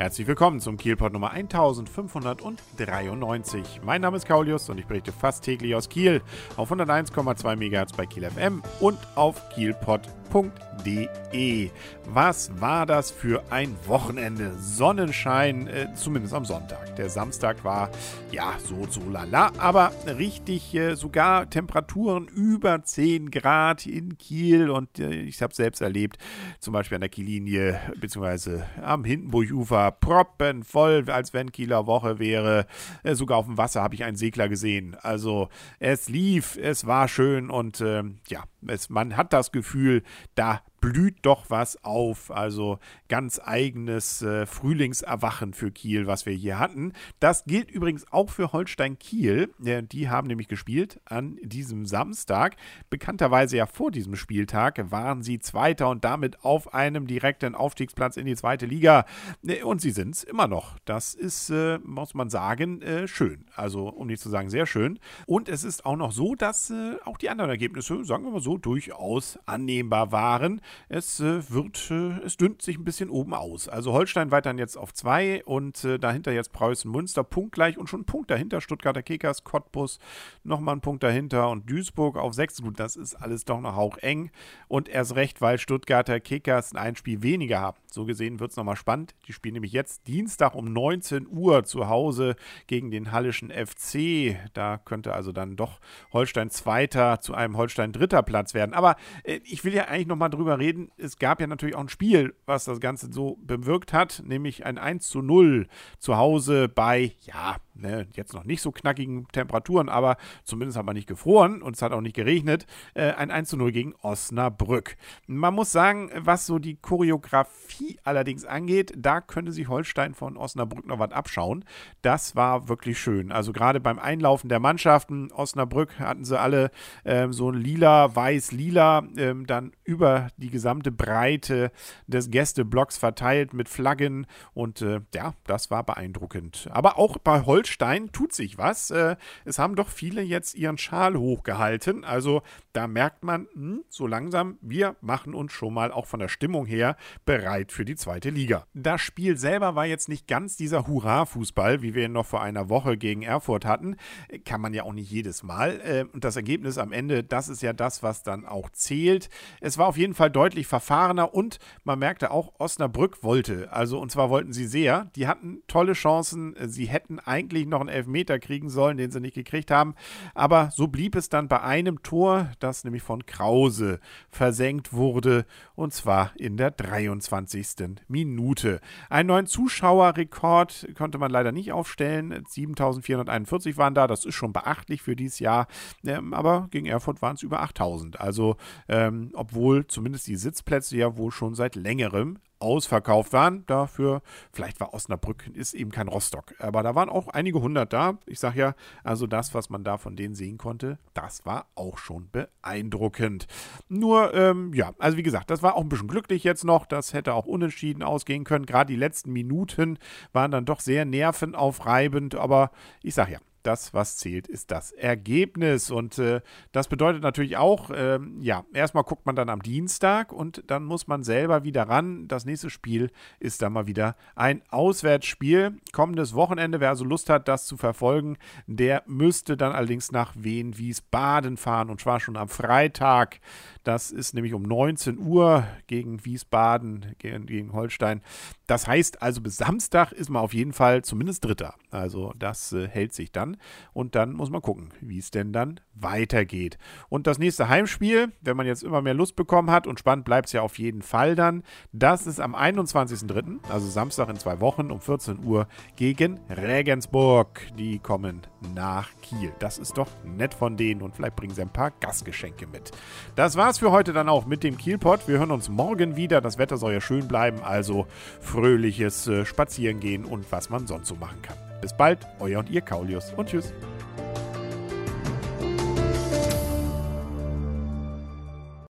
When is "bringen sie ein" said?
261.36-261.72